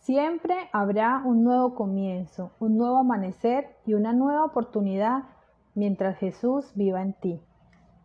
Siempre 0.00 0.70
habrá 0.72 1.20
un 1.22 1.44
nuevo 1.44 1.74
comienzo, 1.74 2.52
un 2.58 2.78
nuevo 2.78 2.96
amanecer 2.96 3.76
y 3.84 3.92
una 3.92 4.14
nueva 4.14 4.44
oportunidad 4.44 5.24
mientras 5.74 6.16
Jesús 6.16 6.72
viva 6.74 7.02
en 7.02 7.12
ti. 7.12 7.42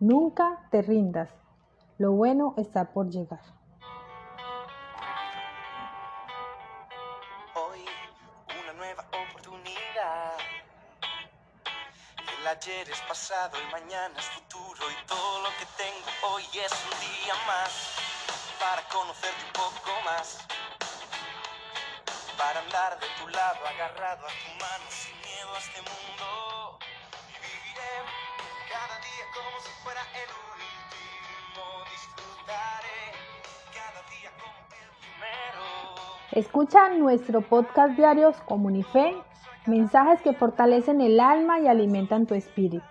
Nunca 0.01 0.67
te 0.71 0.81
rindas. 0.81 1.29
Lo 1.97 2.11
bueno 2.11 2.53
está 2.57 2.91
por 2.91 3.09
llegar. 3.09 3.39
Hoy 7.55 7.79
una 8.61 8.73
nueva 8.73 9.05
oportunidad. 9.29 10.33
El 12.41 12.45
ayer 12.45 12.89
es 12.89 13.01
pasado, 13.07 13.55
el 13.55 13.71
mañana 13.71 14.13
es 14.17 14.25
futuro 14.25 14.83
y 14.91 15.07
todo 15.07 15.43
lo 15.43 15.49
que 15.57 15.65
tengo 15.77 16.35
hoy 16.35 16.43
es 16.61 16.73
un 16.73 16.99
día 16.99 17.33
más 17.47 17.95
para 18.59 18.81
conocerte 18.89 19.45
un 19.45 19.53
poco 19.53 19.91
más. 20.03 20.54
Para 22.45 22.59
andar 22.59 22.99
de 22.99 23.07
tu 23.19 23.27
lado, 23.29 23.57
agarrado 23.65 24.21
a 24.21 24.29
tu 24.29 24.51
mano, 24.61 24.85
sin 24.89 25.17
miedo 25.17 25.49
a 25.49 25.57
este 25.57 25.81
mundo. 25.81 26.77
Y 27.25 27.35
viviré 27.41 27.93
cada 28.69 29.01
día 29.01 29.25
como 29.33 29.57
si 29.65 29.71
fuera 29.81 30.01
el 30.13 30.29
último. 30.53 31.63
Disfrutaré 31.89 33.01
cada 33.73 34.01
día 34.13 34.29
como 34.37 34.61
el 34.77 34.89
primero. 35.01 35.65
Escucha 36.33 36.89
nuestro 36.89 37.41
podcast 37.41 37.97
diarios 37.97 38.39
Comunife, 38.41 39.19
mensajes 39.65 40.21
que 40.21 40.33
fortalecen 40.33 41.01
el 41.01 41.19
alma 41.19 41.59
y 41.61 41.67
alimentan 41.67 42.27
tu 42.27 42.35
espíritu. 42.35 42.85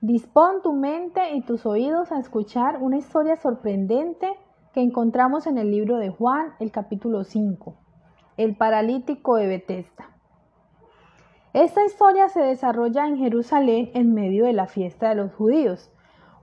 Dispón 0.00 0.62
tu 0.62 0.72
mente 0.72 1.32
y 1.32 1.40
tus 1.40 1.66
oídos 1.66 2.12
a 2.12 2.20
escuchar 2.20 2.76
una 2.80 2.98
historia 2.98 3.34
sorprendente 3.34 4.38
que 4.72 4.80
encontramos 4.80 5.46
en 5.46 5.58
el 5.58 5.70
libro 5.70 5.98
de 5.98 6.10
Juan, 6.10 6.54
el 6.60 6.70
capítulo 6.70 7.24
5, 7.24 7.74
el 8.36 8.56
paralítico 8.56 9.36
de 9.36 9.46
Betesda. 9.46 10.10
Esta 11.54 11.84
historia 11.84 12.28
se 12.28 12.40
desarrolla 12.40 13.06
en 13.06 13.16
Jerusalén 13.16 13.90
en 13.94 14.12
medio 14.12 14.44
de 14.44 14.52
la 14.52 14.66
fiesta 14.66 15.08
de 15.08 15.14
los 15.14 15.34
judíos, 15.34 15.90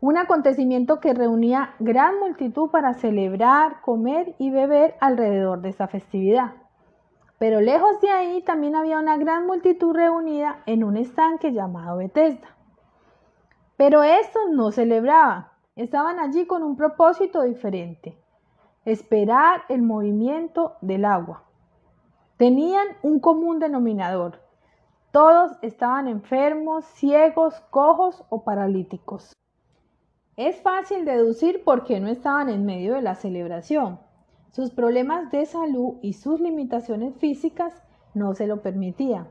un 0.02 0.18
acontecimiento 0.18 1.00
que 1.00 1.14
reunía 1.14 1.76
gran 1.80 2.20
multitud 2.20 2.70
para 2.70 2.94
celebrar, 2.94 3.82
comer 3.82 4.36
y 4.40 4.52
beber 4.52 4.96
alrededor 5.00 5.62
de 5.62 5.70
esta 5.70 5.88
festividad. 5.88 6.54
Pero 7.38 7.62
lejos 7.62 8.02
de 8.02 8.10
ahí 8.10 8.42
también 8.44 8.76
había 8.76 9.00
una 9.00 9.18
gran 9.18 9.46
multitud 9.46 9.94
reunida 9.94 10.62
en 10.66 10.84
un 10.84 10.98
estanque 10.98 11.54
llamado 11.54 11.98
Betesda. 11.98 12.56
Pero 13.78 14.04
estos 14.04 14.44
no 14.52 14.72
celebraban, 14.72 15.48
estaban 15.76 16.20
allí 16.20 16.46
con 16.46 16.64
un 16.64 16.76
propósito 16.76 17.42
diferente, 17.44 18.18
esperar 18.86 19.64
el 19.70 19.82
movimiento 19.82 20.78
del 20.82 21.06
agua. 21.06 21.44
Tenían 22.38 22.88
un 23.02 23.20
común 23.20 23.60
denominador. 23.60 24.42
Todos 25.12 25.58
estaban 25.62 26.08
enfermos, 26.08 26.86
ciegos, 26.86 27.62
cojos 27.70 28.24
o 28.30 28.44
paralíticos. 28.44 29.34
Es 30.36 30.62
fácil 30.62 31.06
deducir 31.06 31.64
por 31.64 31.86
qué 31.86 32.02
no 32.02 32.10
estaban 32.10 32.50
en 32.50 32.66
medio 32.66 32.96
de 32.96 33.02
la 33.02 33.16
celebración. 33.16 34.00
Sus 34.52 34.72
problemas 34.72 35.32
de 35.32 35.46
salud 35.46 35.96
y 36.02 36.14
sus 36.14 36.42
limitaciones 36.42 37.16
físicas 37.16 37.74
no 38.14 38.34
se 38.34 38.48
lo 38.48 38.62
permitían. 38.62 39.30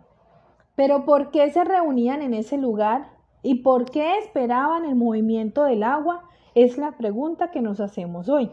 Pero 0.77 1.05
¿por 1.05 1.31
qué 1.31 1.51
se 1.51 1.63
reunían 1.63 2.23
en 2.23 2.35
ese 2.35 2.57
lugar 2.57 3.14
y 3.45 3.57
por 3.57 3.85
qué 3.85 4.19
esperaban 4.19 4.87
el 4.87 4.97
movimiento 4.97 5.65
del 5.65 5.83
agua? 5.83 6.25
Es 6.55 6.79
la 6.79 6.93
pregunta 6.93 7.51
que 7.51 7.61
nos 7.61 7.79
hacemos 7.79 8.31
hoy. 8.31 8.51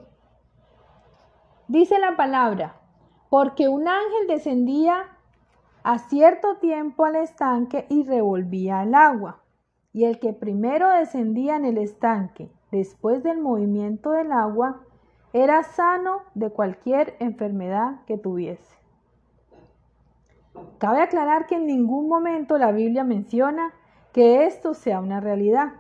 Dice 1.70 1.98
la 1.98 2.18
palabra, 2.18 2.76
porque 3.30 3.70
un 3.70 3.88
ángel 3.88 4.28
descendía 4.28 5.06
a 5.84 5.98
cierto 5.98 6.58
tiempo 6.58 7.06
al 7.06 7.16
estanque 7.16 7.86
y 7.90 8.04
revolvía 8.04 8.84
el 8.84 8.94
agua. 8.94 9.40
Y 9.94 10.04
el 10.04 10.20
que 10.20 10.34
primero 10.34 10.90
descendía 10.90 11.56
en 11.56 11.64
el 11.64 11.78
estanque 11.78 12.52
después 12.70 13.24
del 13.24 13.40
movimiento 13.40 14.12
del 14.12 14.34
agua 14.34 14.82
era 15.32 15.64
sano 15.64 16.24
de 16.34 16.50
cualquier 16.50 17.16
enfermedad 17.20 18.02
que 18.06 18.18
tuviese. 18.18 18.76
Cabe 20.80 21.02
aclarar 21.02 21.48
que 21.48 21.56
en 21.56 21.66
ningún 21.66 22.10
momento 22.10 22.58
la 22.58 22.74
Biblia 22.74 23.06
menciona 23.06 23.74
que 24.14 24.46
esto 24.46 24.74
sea 24.74 25.00
una 25.00 25.20
realidad. 25.20 25.74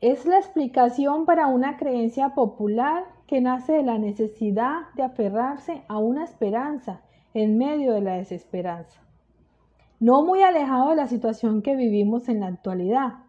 Es 0.00 0.26
la 0.26 0.38
explicación 0.38 1.26
para 1.26 1.46
una 1.46 1.76
creencia 1.76 2.34
popular 2.34 3.04
que 3.26 3.40
nace 3.40 3.74
de 3.74 3.82
la 3.82 3.98
necesidad 3.98 4.92
de 4.94 5.02
aferrarse 5.02 5.82
a 5.88 5.98
una 5.98 6.24
esperanza 6.24 7.02
en 7.34 7.58
medio 7.58 7.92
de 7.92 8.00
la 8.00 8.14
desesperanza. 8.14 9.00
No 10.00 10.22
muy 10.22 10.42
alejado 10.42 10.90
de 10.90 10.96
la 10.96 11.08
situación 11.08 11.62
que 11.62 11.76
vivimos 11.76 12.28
en 12.28 12.40
la 12.40 12.46
actualidad. 12.46 13.24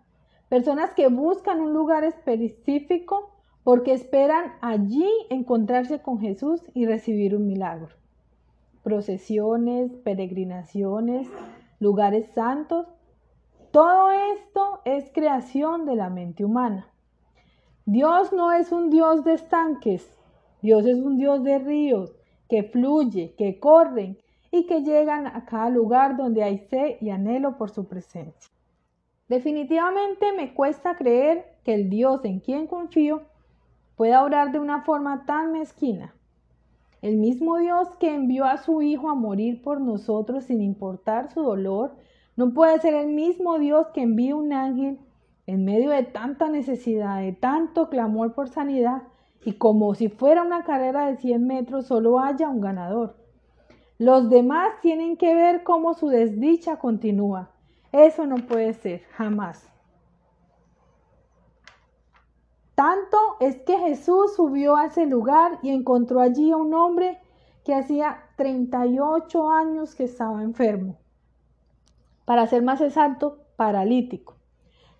Personas 0.48 0.94
que 0.94 1.08
buscan 1.08 1.60
un 1.60 1.74
lugar 1.74 2.04
específico 2.04 3.32
porque 3.64 3.94
esperan 3.94 4.54
allí 4.62 5.08
encontrarse 5.30 6.00
con 6.02 6.20
Jesús 6.20 6.62
y 6.74 6.86
recibir 6.86 7.36
un 7.36 7.48
milagro. 7.48 7.90
Procesiones, 8.84 9.92
peregrinaciones, 10.04 11.28
lugares 11.80 12.28
santos, 12.34 12.88
todo 13.72 14.12
esto 14.12 14.82
es 14.86 15.12
creación 15.14 15.86
de 15.86 15.96
la 15.96 16.10
mente 16.10 16.44
humana. 16.44 16.88
Dios 17.86 18.34
no 18.34 18.52
es 18.52 18.72
un 18.72 18.90
Dios 18.90 19.24
de 19.24 19.34
estanques, 19.34 20.08
Dios 20.62 20.86
es 20.86 21.00
un 21.00 21.18
Dios 21.18 21.44
de 21.44 21.60
ríos 21.60 22.14
que 22.50 22.64
fluye, 22.64 23.36
que 23.38 23.60
corren 23.60 24.18
y 24.52 24.66
que 24.66 24.82
llegan 24.82 25.28
a 25.28 25.46
cada 25.46 25.70
lugar 25.70 26.18
donde 26.18 26.44
hay 26.44 26.58
sed 26.58 26.98
y 27.00 27.12
anhelo 27.12 27.58
por 27.58 27.70
su 27.70 27.88
presencia. 27.88 28.52
Definitivamente 29.28 30.34
me 30.34 30.54
cuesta 30.56 30.96
creer 30.96 31.46
que 31.64 31.76
el 31.76 31.90
Dios 31.90 32.26
en 32.26 32.40
quien 32.40 32.66
confío 32.66 33.22
pueda 33.96 34.24
orar 34.24 34.52
de 34.52 34.60
una 34.60 34.82
forma 34.82 35.26
tan 35.26 35.52
mezquina. 35.52 36.16
El 37.02 37.18
mismo 37.18 37.58
Dios 37.58 37.88
que 38.00 38.14
envió 38.14 38.46
a 38.46 38.58
su 38.58 38.82
Hijo 38.82 39.10
a 39.10 39.16
morir 39.16 39.62
por 39.62 39.80
nosotros 39.80 40.46
sin 40.46 40.62
importar 40.62 41.32
su 41.32 41.44
dolor, 41.44 41.96
no 42.40 42.54
puede 42.54 42.80
ser 42.80 42.94
el 42.94 43.08
mismo 43.08 43.60
Dios 43.60 43.88
que 43.94 44.02
envía 44.02 44.34
un 44.34 44.54
ángel 44.54 44.98
en 45.46 45.66
medio 45.66 45.90
de 45.90 46.04
tanta 46.04 46.48
necesidad, 46.48 47.20
de 47.20 47.34
tanto 47.34 47.90
clamor 47.90 48.34
por 48.34 48.48
sanidad, 48.48 49.04
y 49.44 49.58
como 49.58 49.94
si 49.94 50.08
fuera 50.08 50.44
una 50.44 50.64
carrera 50.64 51.08
de 51.08 51.18
100 51.18 51.46
metros, 51.46 51.88
solo 51.88 52.18
haya 52.18 52.48
un 52.48 52.62
ganador. 52.62 53.18
Los 53.98 54.30
demás 54.30 54.70
tienen 54.82 55.18
que 55.18 55.36
ver 55.36 55.64
cómo 55.64 55.96
su 55.96 56.08
desdicha 56.08 56.78
continúa. 56.78 57.50
Eso 57.92 58.26
no 58.26 58.38
puede 58.38 58.72
ser, 58.72 59.02
jamás. 59.18 59.70
Tanto 62.74 63.18
es 63.42 63.58
que 63.64 63.78
Jesús 63.80 64.38
subió 64.38 64.78
a 64.78 64.86
ese 64.86 65.06
lugar 65.08 65.60
y 65.62 65.72
encontró 65.72 66.22
allí 66.22 66.54
a 66.54 66.56
un 66.56 66.74
hombre 66.74 67.20
que 67.66 67.76
hacía 67.76 68.24
38 68.38 69.50
años 69.50 69.94
que 69.94 70.06
estaba 70.06 70.42
enfermo. 70.42 70.96
Para 72.30 72.46
ser 72.46 72.62
más 72.62 72.80
exacto, 72.80 73.40
paralítico 73.56 74.36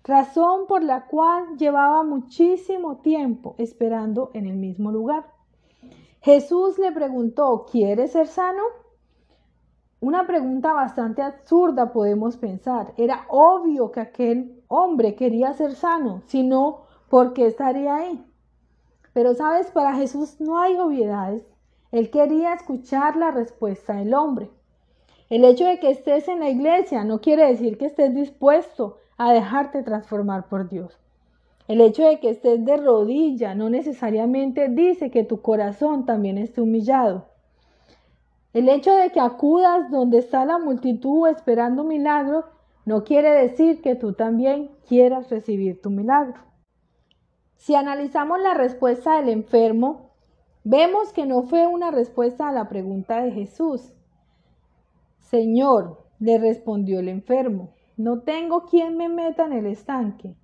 razón 0.02 0.66
por 0.66 0.82
la 0.82 1.06
cual 1.06 1.56
llevaba 1.56 2.02
muchísimo 2.02 2.96
tiempo 2.96 3.54
esperando 3.58 4.32
en 4.34 4.46
el 4.46 4.56
mismo 4.56 4.90
lugar. 4.90 5.26
Jesús 6.22 6.76
le 6.80 6.90
preguntó, 6.90 7.66
¿quieres 7.70 8.10
ser 8.10 8.26
sano? 8.26 8.62
Una 10.00 10.26
pregunta 10.26 10.72
bastante 10.72 11.22
absurda 11.22 11.92
podemos 11.92 12.36
pensar. 12.36 12.92
Era 12.96 13.26
obvio 13.28 13.92
que 13.92 14.00
aquel 14.00 14.64
hombre 14.66 15.14
quería 15.14 15.52
ser 15.52 15.76
sano, 15.76 16.22
si 16.26 16.42
no, 16.42 16.86
¿por 17.08 17.32
qué 17.32 17.46
estaría 17.46 17.94
ahí? 17.94 18.26
Pero 19.12 19.34
sabes, 19.34 19.70
para 19.70 19.94
Jesús 19.94 20.40
no 20.40 20.58
hay 20.58 20.76
obviedades. 20.76 21.46
Él 21.92 22.10
quería 22.10 22.54
escuchar 22.54 23.14
la 23.14 23.30
respuesta 23.30 23.94
del 23.94 24.14
hombre. 24.14 24.50
El 25.30 25.44
hecho 25.44 25.64
de 25.64 25.78
que 25.78 25.90
estés 25.90 26.26
en 26.26 26.40
la 26.40 26.50
iglesia 26.50 27.04
no 27.04 27.20
quiere 27.20 27.46
decir 27.46 27.78
que 27.78 27.86
estés 27.86 28.12
dispuesto 28.12 28.98
a 29.16 29.32
dejarte 29.32 29.84
transformar 29.84 30.48
por 30.48 30.68
Dios. 30.68 30.98
El 31.68 31.80
hecho 31.80 32.02
de 32.02 32.18
que 32.18 32.30
estés 32.30 32.64
de 32.64 32.76
rodilla 32.76 33.54
no 33.54 33.70
necesariamente 33.70 34.68
dice 34.68 35.12
que 35.12 35.22
tu 35.22 35.40
corazón 35.40 36.04
también 36.04 36.36
esté 36.36 36.60
humillado. 36.60 37.28
El 38.52 38.68
hecho 38.68 38.92
de 38.92 39.10
que 39.10 39.20
acudas 39.20 39.88
donde 39.92 40.18
está 40.18 40.44
la 40.44 40.58
multitud 40.58 41.28
esperando 41.28 41.84
milagro 41.84 42.46
no 42.84 43.04
quiere 43.04 43.30
decir 43.30 43.82
que 43.82 43.94
tú 43.94 44.14
también 44.14 44.72
quieras 44.88 45.30
recibir 45.30 45.80
tu 45.80 45.90
milagro. 45.90 46.40
Si 47.54 47.76
analizamos 47.76 48.40
la 48.40 48.54
respuesta 48.54 49.16
del 49.20 49.28
enfermo, 49.28 50.10
vemos 50.64 51.12
que 51.12 51.24
no 51.24 51.44
fue 51.44 51.68
una 51.68 51.92
respuesta 51.92 52.48
a 52.48 52.52
la 52.52 52.68
pregunta 52.68 53.22
de 53.22 53.30
Jesús. 53.30 53.92
Señor, 55.20 56.04
le 56.18 56.38
respondió 56.38 57.00
el 57.00 57.08
enfermo, 57.08 57.74
no 57.96 58.20
tengo 58.20 58.66
quien 58.66 58.96
me 58.96 59.08
meta 59.08 59.44
en 59.46 59.52
el 59.52 59.66
estanque 59.66 60.34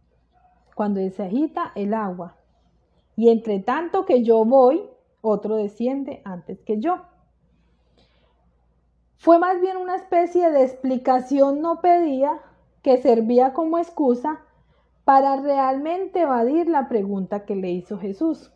cuando 0.75 1.01
se 1.11 1.23
agita 1.23 1.73
el 1.75 1.95
agua. 1.95 2.37
Y 3.17 3.31
entre 3.31 3.61
tanto 3.61 4.05
que 4.05 4.23
yo 4.23 4.45
voy, 4.45 4.83
otro 5.23 5.57
desciende 5.57 6.21
antes 6.25 6.61
que 6.63 6.79
yo. 6.79 7.01
Fue 9.17 9.39
más 9.39 9.61
bien 9.61 9.79
una 9.79 9.97
especie 9.97 10.51
de 10.51 10.63
explicación 10.63 11.61
no 11.61 11.81
pedida 11.81 12.41
que 12.83 12.99
servía 12.99 13.55
como 13.55 13.79
excusa 13.79 14.43
para 15.05 15.41
realmente 15.41 16.21
evadir 16.21 16.69
la 16.69 16.89
pregunta 16.89 17.45
que 17.45 17.57
le 17.57 17.71
hizo 17.71 17.99
Jesús. 17.99 18.53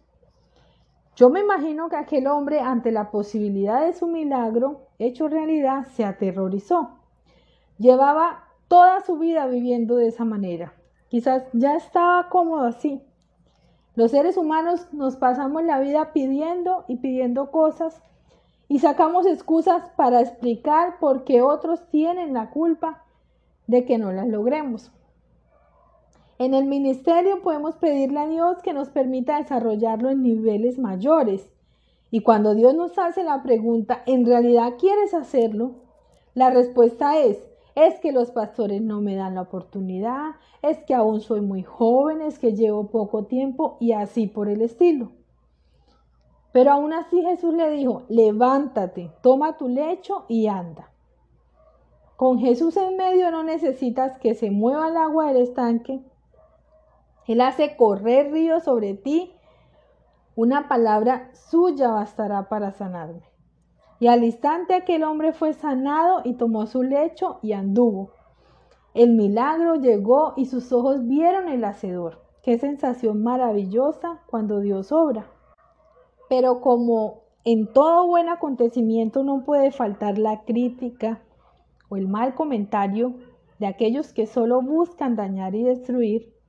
Yo 1.16 1.28
me 1.28 1.40
imagino 1.40 1.88
que 1.88 1.96
aquel 1.96 2.26
hombre 2.26 2.60
ante 2.60 2.92
la 2.92 3.10
posibilidad 3.10 3.84
de 3.84 3.92
su 3.92 4.06
milagro 4.06 4.88
hecho 4.98 5.28
realidad 5.28 5.86
se 5.94 6.04
aterrorizó. 6.04 6.98
Llevaba 7.78 8.44
toda 8.68 9.00
su 9.00 9.18
vida 9.18 9.46
viviendo 9.46 9.96
de 9.96 10.08
esa 10.08 10.24
manera. 10.24 10.72
Quizás 11.08 11.44
ya 11.52 11.74
estaba 11.74 12.28
cómodo 12.28 12.66
así. 12.66 13.02
Los 13.96 14.12
seres 14.12 14.36
humanos 14.36 14.86
nos 14.92 15.16
pasamos 15.16 15.64
la 15.64 15.80
vida 15.80 16.12
pidiendo 16.12 16.84
y 16.86 16.96
pidiendo 16.96 17.50
cosas 17.50 18.00
y 18.68 18.78
sacamos 18.78 19.26
excusas 19.26 19.90
para 19.96 20.20
explicar 20.20 21.00
por 21.00 21.24
qué 21.24 21.42
otros 21.42 21.84
tienen 21.90 22.32
la 22.32 22.50
culpa 22.50 23.02
de 23.66 23.84
que 23.84 23.98
no 23.98 24.12
las 24.12 24.28
logremos. 24.28 24.92
En 26.40 26.54
el 26.54 26.64
ministerio 26.64 27.42
podemos 27.42 27.76
pedirle 27.76 28.18
a 28.18 28.26
Dios 28.26 28.62
que 28.62 28.72
nos 28.72 28.88
permita 28.88 29.36
desarrollarlo 29.36 30.08
en 30.08 30.22
niveles 30.22 30.78
mayores. 30.78 31.46
Y 32.10 32.22
cuando 32.22 32.54
Dios 32.54 32.74
nos 32.74 32.96
hace 32.98 33.22
la 33.24 33.42
pregunta, 33.42 34.02
¿en 34.06 34.24
realidad 34.24 34.76
quieres 34.78 35.12
hacerlo? 35.12 35.72
La 36.32 36.48
respuesta 36.48 37.18
es, 37.18 37.46
es 37.74 38.00
que 38.00 38.12
los 38.12 38.30
pastores 38.30 38.80
no 38.80 39.02
me 39.02 39.16
dan 39.16 39.34
la 39.34 39.42
oportunidad, 39.42 40.30
es 40.62 40.78
que 40.84 40.94
aún 40.94 41.20
soy 41.20 41.42
muy 41.42 41.62
joven, 41.62 42.22
es 42.22 42.38
que 42.38 42.54
llevo 42.54 42.86
poco 42.86 43.26
tiempo 43.26 43.76
y 43.78 43.92
así 43.92 44.26
por 44.26 44.48
el 44.48 44.62
estilo. 44.62 45.10
Pero 46.52 46.72
aún 46.72 46.94
así 46.94 47.20
Jesús 47.20 47.52
le 47.52 47.70
dijo, 47.70 48.04
levántate, 48.08 49.10
toma 49.20 49.58
tu 49.58 49.68
lecho 49.68 50.24
y 50.26 50.46
anda. 50.46 50.90
Con 52.16 52.38
Jesús 52.38 52.78
en 52.78 52.96
medio 52.96 53.30
no 53.30 53.42
necesitas 53.42 54.18
que 54.20 54.34
se 54.34 54.50
mueva 54.50 54.88
el 54.88 54.96
agua 54.96 55.26
del 55.26 55.42
estanque. 55.42 56.00
Él 57.30 57.40
hace 57.42 57.76
correr 57.76 58.32
ríos 58.32 58.64
sobre 58.64 58.94
ti. 58.94 59.32
Una 60.34 60.66
palabra 60.66 61.30
suya 61.32 61.92
bastará 61.92 62.48
para 62.48 62.72
sanarme. 62.72 63.22
Y 64.00 64.08
al 64.08 64.24
instante 64.24 64.74
aquel 64.74 65.04
hombre 65.04 65.32
fue 65.32 65.52
sanado 65.52 66.22
y 66.24 66.34
tomó 66.34 66.66
su 66.66 66.82
lecho 66.82 67.38
y 67.40 67.52
anduvo. 67.52 68.10
El 68.94 69.14
milagro 69.14 69.76
llegó 69.76 70.32
y 70.36 70.46
sus 70.46 70.72
ojos 70.72 71.06
vieron 71.06 71.48
el 71.48 71.62
hacedor. 71.62 72.20
Qué 72.42 72.58
sensación 72.58 73.22
maravillosa 73.22 74.22
cuando 74.26 74.58
Dios 74.58 74.90
obra. 74.90 75.26
Pero 76.28 76.60
como 76.60 77.20
en 77.44 77.72
todo 77.72 78.08
buen 78.08 78.28
acontecimiento 78.28 79.22
no 79.22 79.44
puede 79.44 79.70
faltar 79.70 80.18
la 80.18 80.42
crítica 80.42 81.22
o 81.88 81.96
el 81.96 82.08
mal 82.08 82.34
comentario 82.34 83.14
de 83.60 83.68
aquellos 83.68 84.12
que 84.12 84.26
solo 84.26 84.62
buscan 84.62 85.14
dañar 85.14 85.54
y 85.54 85.62
destruir, 85.62 86.39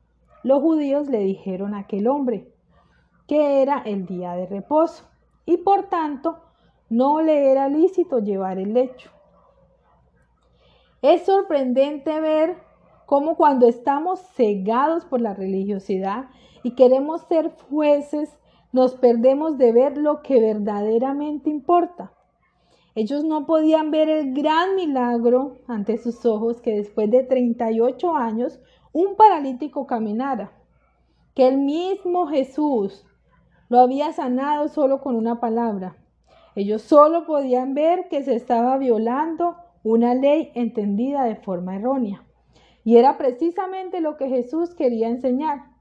los 0.43 0.61
judíos 0.61 1.07
le 1.07 1.19
dijeron 1.19 1.73
a 1.73 1.79
aquel 1.79 2.07
hombre 2.07 2.51
que 3.27 3.61
era 3.61 3.79
el 3.85 4.05
día 4.05 4.33
de 4.33 4.45
reposo 4.45 5.05
y 5.45 5.57
por 5.57 5.83
tanto 5.83 6.39
no 6.89 7.21
le 7.21 7.51
era 7.51 7.69
lícito 7.69 8.19
llevar 8.19 8.57
el 8.57 8.73
lecho. 8.73 9.11
Es 11.01 11.25
sorprendente 11.25 12.19
ver 12.19 12.57
cómo 13.05 13.35
cuando 13.35 13.67
estamos 13.67 14.19
cegados 14.35 15.05
por 15.05 15.21
la 15.21 15.33
religiosidad 15.33 16.29
y 16.63 16.75
queremos 16.75 17.21
ser 17.21 17.51
jueces 17.69 18.38
nos 18.71 18.95
perdemos 18.95 19.57
de 19.57 19.71
ver 19.71 19.97
lo 19.97 20.21
que 20.21 20.39
verdaderamente 20.39 21.49
importa. 21.49 22.13
Ellos 22.93 23.23
no 23.23 23.45
podían 23.45 23.89
ver 23.91 24.09
el 24.09 24.33
gran 24.33 24.75
milagro 24.75 25.57
ante 25.67 25.97
sus 25.97 26.25
ojos 26.25 26.61
que 26.61 26.75
después 26.75 27.09
de 27.09 27.23
38 27.23 28.15
años 28.15 28.59
un 28.93 29.15
paralítico 29.15 29.88
caminara, 29.88 30.51
que 31.33 31.47
el 31.47 31.57
mismo 31.57 32.27
Jesús 32.27 33.05
lo 33.69 33.79
había 33.79 34.11
sanado 34.11 34.67
solo 34.67 35.01
con 35.01 35.15
una 35.15 35.39
palabra. 35.39 35.95
Ellos 36.55 36.81
solo 36.81 37.25
podían 37.25 37.73
ver 37.73 38.09
que 38.09 38.23
se 38.23 38.35
estaba 38.35 38.77
violando 38.77 39.55
una 39.83 40.13
ley 40.13 40.51
entendida 40.55 41.23
de 41.23 41.38
forma 41.38 41.77
errónea. 41.77 42.23
Y 42.83 42.97
era 42.97 43.17
precisamente 43.17 44.01
lo 44.01 44.17
que 44.17 44.27
Jesús 44.27 44.73
quería 44.75 45.07
enseñar 45.07 45.71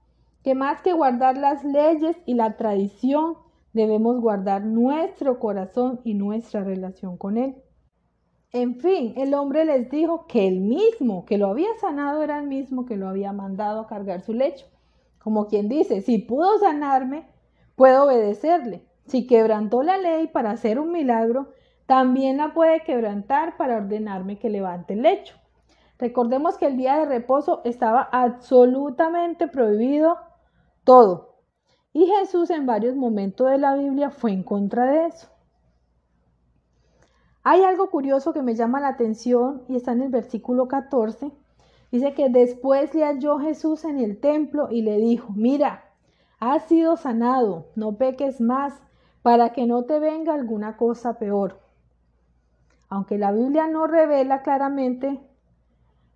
que 0.43 0.55
más 0.55 0.81
que 0.83 0.93
guardar 0.93 1.37
las 1.37 1.65
leyes 1.65 2.17
y 2.27 2.35
la 2.35 2.57
tradición, 2.57 3.37
debemos 3.73 4.21
guardar 4.21 4.65
nuestro 4.65 5.39
corazón 5.39 6.01
y 6.05 6.15
nuestra 6.15 6.65
relación 6.65 7.17
con 7.17 7.37
Él. 7.37 7.57
En 8.53 8.81
fin, 8.81 9.15
el 9.17 9.35
hombre 9.35 9.65
les 9.65 9.91
dijo 9.91 10.27
que 10.27 10.49
el 10.49 10.59
mismo 10.61 11.25
que 11.25 11.39
lo 11.39 11.47
había 11.49 11.73
sanado 11.81 12.23
era 12.25 12.39
el 12.39 12.49
mismo 12.49 12.85
que 12.85 12.97
lo 12.97 13.09
había 13.09 13.33
mandado 13.33 13.81
a 13.81 13.87
cargar 13.87 14.23
su 14.23 14.35
lecho. 14.35 14.67
Como 15.21 15.47
quien 15.47 15.69
dice, 15.69 16.01
si 16.01 16.19
pudo 16.19 16.59
sanarme, 16.59 17.29
puedo 17.77 18.07
obedecerle. 18.07 18.85
Si 19.07 19.29
quebrantó 19.29 19.85
la 19.85 19.99
ley 19.99 20.27
para 20.27 20.51
hacer 20.51 20.81
un 20.81 20.91
milagro, 20.91 21.53
también 21.87 22.39
la 22.39 22.53
puede 22.53 22.83
quebrantar 22.83 23.57
para 23.57 23.77
ordenarme 23.77 24.39
que 24.39 24.51
levante 24.51 24.95
el 24.95 25.03
lecho. 25.03 25.37
Recordemos 25.99 26.59
que 26.59 26.67
el 26.67 26.77
día 26.77 26.99
de 26.99 27.07
reposo 27.07 27.61
estaba 27.65 28.03
absolutamente 28.11 29.47
prohibido 29.47 30.17
todo. 30.83 31.37
Y 31.93 32.07
Jesús 32.07 32.51
en 32.51 32.67
varios 32.67 32.97
momentos 32.97 33.49
de 33.49 33.59
la 33.59 33.77
Biblia 33.77 34.11
fue 34.11 34.33
en 34.33 34.43
contra 34.43 34.87
de 34.87 35.07
eso. 35.07 35.29
Hay 37.43 37.63
algo 37.63 37.89
curioso 37.89 38.35
que 38.35 38.43
me 38.43 38.55
llama 38.55 38.81
la 38.81 38.89
atención 38.89 39.63
y 39.67 39.77
está 39.77 39.93
en 39.93 40.03
el 40.03 40.11
versículo 40.11 40.69
14. 40.69 41.33
Dice 41.91 42.13
que 42.13 42.29
después 42.29 42.95
le 42.95 43.05
halló 43.05 43.39
Jesús 43.39 43.85
en 43.85 43.99
el 43.99 44.21
templo 44.21 44.69
y 44.71 44.83
le 44.83 44.99
dijo, 44.99 45.33
mira, 45.35 45.85
has 46.39 46.65
sido 46.65 46.97
sanado, 46.97 47.69
no 47.77 47.97
peques 47.97 48.43
más, 48.43 48.75
para 49.23 49.53
que 49.53 49.67
no 49.67 49.85
te 49.85 49.99
venga 49.99 50.35
alguna 50.35 50.77
cosa 50.77 51.19
peor. 51.19 51.61
Aunque 52.91 53.17
la 53.17 53.33
Biblia 53.33 53.67
no 53.69 53.87
revela 53.87 54.43
claramente, 54.43 55.19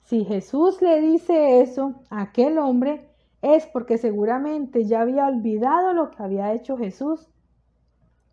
si 0.03 0.25
Jesús 0.25 0.83
le 0.83 1.01
dice 1.01 1.63
eso 1.63 1.95
a 2.11 2.21
aquel 2.21 2.59
hombre, 2.59 3.09
es 3.41 3.67
porque 3.67 3.97
seguramente 3.97 4.85
ya 4.85 5.01
había 5.01 5.27
olvidado 5.27 5.95
lo 5.95 6.11
que 6.11 6.23
había 6.23 6.53
hecho 6.53 6.77
Jesús 6.77 7.31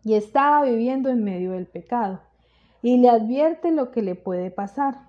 y 0.04 0.14
estaba 0.14 0.62
viviendo 0.64 1.08
en 1.08 1.24
medio 1.24 1.52
del 1.52 1.66
pecado 1.66 2.20
y 2.82 2.98
le 2.98 3.08
advierte 3.08 3.70
lo 3.70 3.90
que 3.90 4.02
le 4.02 4.14
puede 4.14 4.50
pasar. 4.50 5.08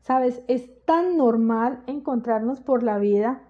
Sabes, 0.00 0.42
es 0.46 0.84
tan 0.84 1.16
normal 1.16 1.82
encontrarnos 1.86 2.60
por 2.60 2.82
la 2.82 2.98
vida 2.98 3.40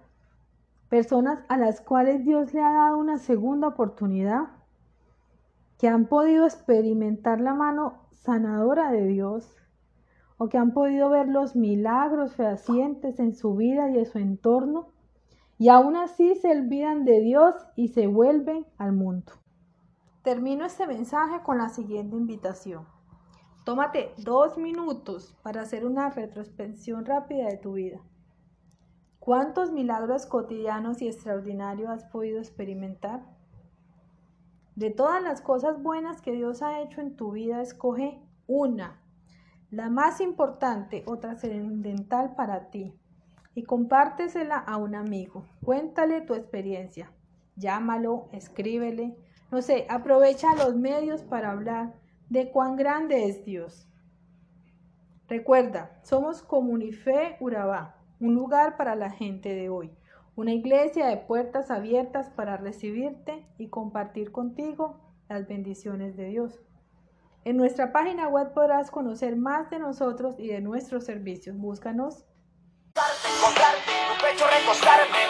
personas 0.89 1.43
a 1.49 1.57
las 1.57 1.81
cuales 1.81 2.23
Dios 2.23 2.53
le 2.53 2.61
ha 2.61 2.71
dado 2.71 2.97
una 2.97 3.17
segunda 3.17 3.67
oportunidad, 3.67 4.47
que 5.77 5.87
han 5.87 6.05
podido 6.05 6.45
experimentar 6.45 7.39
la 7.41 7.53
mano 7.53 8.07
sanadora 8.11 8.91
de 8.91 9.05
Dios 9.05 9.55
o 10.37 10.49
que 10.49 10.57
han 10.57 10.71
podido 10.71 11.09
ver 11.09 11.27
los 11.27 11.55
milagros 11.55 12.35
fehacientes 12.35 13.19
en 13.19 13.35
su 13.35 13.55
vida 13.55 13.91
y 13.91 13.99
en 13.99 14.05
su 14.05 14.17
entorno 14.17 14.87
y 15.59 15.69
aún 15.69 15.95
así 15.95 16.35
se 16.35 16.51
olvidan 16.51 17.05
de 17.05 17.19
Dios 17.21 17.55
y 17.75 17.89
se 17.89 18.07
vuelven 18.07 18.65
al 18.77 18.93
mundo. 18.93 19.33
Termino 20.21 20.65
este 20.65 20.87
mensaje 20.87 21.41
con 21.43 21.57
la 21.57 21.69
siguiente 21.69 22.15
invitación. 22.15 22.85
Tómate 23.67 24.13
dos 24.15 24.57
minutos 24.57 25.35
para 25.43 25.61
hacer 25.61 25.85
una 25.85 26.09
retrospección 26.09 27.05
rápida 27.05 27.47
de 27.47 27.57
tu 27.57 27.73
vida. 27.73 27.99
¿Cuántos 29.19 29.73
milagros 29.73 30.25
cotidianos 30.25 31.01
y 31.01 31.09
extraordinarios 31.09 31.89
has 31.89 32.05
podido 32.05 32.39
experimentar? 32.39 33.25
De 34.75 34.89
todas 34.89 35.21
las 35.21 35.41
cosas 35.41 35.83
buenas 35.83 36.21
que 36.21 36.31
Dios 36.31 36.61
ha 36.61 36.79
hecho 36.79 37.01
en 37.01 37.17
tu 37.17 37.33
vida, 37.33 37.61
escoge 37.61 38.21
una, 38.47 39.01
la 39.69 39.89
más 39.89 40.21
importante 40.21 41.03
o 41.05 41.17
trascendental 41.17 42.35
para 42.35 42.69
ti 42.69 42.93
y 43.53 43.63
compártesela 43.63 44.59
a 44.59 44.77
un 44.77 44.95
amigo. 44.95 45.43
Cuéntale 45.61 46.21
tu 46.21 46.35
experiencia. 46.35 47.11
Llámalo, 47.57 48.29
escríbele. 48.31 49.17
No 49.51 49.61
sé, 49.61 49.87
aprovecha 49.89 50.55
los 50.55 50.77
medios 50.77 51.23
para 51.23 51.51
hablar 51.51 52.06
de 52.29 52.51
cuán 52.51 52.75
grande 52.75 53.27
es 53.27 53.45
Dios. 53.45 53.87
Recuerda, 55.27 55.99
somos 56.03 56.41
Comunife 56.41 57.37
Urabá, 57.39 57.97
un 58.19 58.33
lugar 58.33 58.77
para 58.77 58.95
la 58.95 59.09
gente 59.09 59.53
de 59.53 59.69
hoy, 59.69 59.91
una 60.35 60.53
iglesia 60.53 61.07
de 61.07 61.17
puertas 61.17 61.69
abiertas 61.69 62.29
para 62.29 62.57
recibirte 62.57 63.45
y 63.57 63.69
compartir 63.69 64.31
contigo 64.31 65.01
las 65.27 65.47
bendiciones 65.47 66.15
de 66.15 66.29
Dios. 66.29 66.59
En 67.43 67.57
nuestra 67.57 67.91
página 67.91 68.27
web 68.27 68.53
podrás 68.53 68.91
conocer 68.91 69.35
más 69.35 69.69
de 69.69 69.79
nosotros 69.79 70.35
y 70.37 70.47
de 70.47 70.61
nuestros 70.61 71.05
servicios. 71.05 71.57
Búscanos 71.57 72.25
pecho 74.21 74.45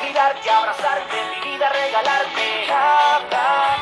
mirarte, 0.04 0.50
abrazarte, 0.50 1.18
mi 1.30 1.52
vida 1.52 1.70
regalarte. 1.70 3.77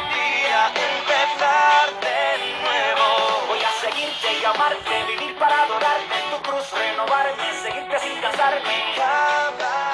amarte, 4.65 5.03
vivir 5.07 5.37
para 5.37 5.63
adorarte, 5.63 6.15
tu 6.31 6.49
cruz 6.49 6.71
renovarme, 6.71 7.53
seguirte 7.63 7.99
sin 7.99 8.21
cansarme. 8.21 9.84